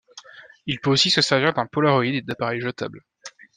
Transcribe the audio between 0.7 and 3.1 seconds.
peut aussi se servir d'un Polaroid et d'appareils jetables.